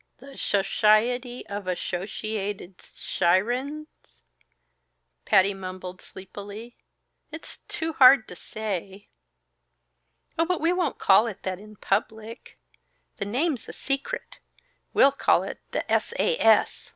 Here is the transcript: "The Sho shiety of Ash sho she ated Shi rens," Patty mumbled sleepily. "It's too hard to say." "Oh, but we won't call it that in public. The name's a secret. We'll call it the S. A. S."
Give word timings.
"The 0.17 0.35
Sho 0.35 0.63
shiety 0.63 1.45
of 1.45 1.67
Ash 1.67 1.79
sho 1.79 2.07
she 2.07 2.35
ated 2.37 2.81
Shi 2.95 3.39
rens," 3.39 4.23
Patty 5.25 5.53
mumbled 5.53 6.01
sleepily. 6.01 6.75
"It's 7.29 7.59
too 7.67 7.93
hard 7.93 8.27
to 8.29 8.35
say." 8.35 9.09
"Oh, 10.39 10.45
but 10.45 10.59
we 10.59 10.73
won't 10.73 10.97
call 10.97 11.27
it 11.27 11.43
that 11.43 11.59
in 11.59 11.75
public. 11.75 12.57
The 13.17 13.25
name's 13.25 13.69
a 13.69 13.73
secret. 13.73 14.39
We'll 14.91 15.11
call 15.11 15.43
it 15.43 15.59
the 15.69 15.83
S. 15.91 16.15
A. 16.17 16.35
S." 16.39 16.89